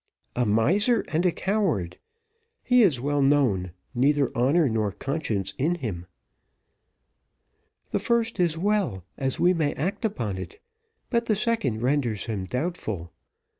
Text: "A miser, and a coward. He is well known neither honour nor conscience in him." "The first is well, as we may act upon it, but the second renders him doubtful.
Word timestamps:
"A 0.35 0.47
miser, 0.47 1.01
and 1.09 1.27
a 1.27 1.31
coward. 1.31 1.99
He 2.63 2.81
is 2.81 2.99
well 2.99 3.21
known 3.21 3.69
neither 3.93 4.35
honour 4.35 4.67
nor 4.67 4.91
conscience 4.91 5.53
in 5.59 5.75
him." 5.75 6.07
"The 7.91 7.99
first 7.99 8.39
is 8.39 8.57
well, 8.57 9.03
as 9.15 9.39
we 9.39 9.53
may 9.53 9.75
act 9.75 10.03
upon 10.03 10.39
it, 10.39 10.59
but 11.11 11.25
the 11.27 11.35
second 11.35 11.83
renders 11.83 12.25
him 12.25 12.45
doubtful. 12.45 13.11